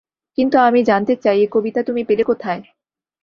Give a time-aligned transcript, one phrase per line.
[0.37, 2.61] কিন্তু আমি জানতে চাই, এ কবিতা তুমি পেলে কোথায়।